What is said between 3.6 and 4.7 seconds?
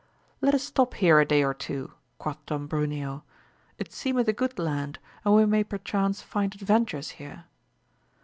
it seemeth a good